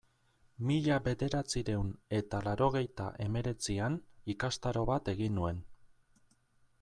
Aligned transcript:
Mila 0.69 0.95
bederatziehun 1.07 1.91
eta 2.19 2.39
laurogeita 2.47 3.11
hemeretzian 3.25 3.99
ikastaro 4.35 4.87
bat 4.93 5.13
egin 5.17 5.41
nuen. 5.41 5.61